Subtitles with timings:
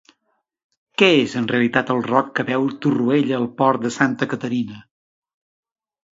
[1.01, 4.83] Què és en realitat el roc que veu Torroella al port de Santa Caterina?